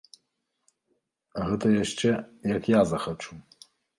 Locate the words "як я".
2.57-2.81